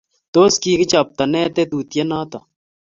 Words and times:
Tos 0.33 0.53
kikichapto 0.61 1.23
ne 1.31 1.41
tetutiet 1.55 2.07
noto? 2.11 2.37